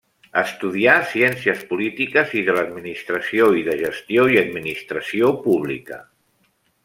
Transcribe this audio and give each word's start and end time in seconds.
Estudià 0.41 0.93
Ciències 1.09 1.59
Polítiques 1.73 2.33
i 2.41 2.43
de 2.47 2.55
l'Administració 2.57 3.51
i 3.61 3.65
de 3.69 3.77
Gestió 3.83 4.25
i 4.37 4.41
Administració 4.45 5.31
Pública. 5.45 6.01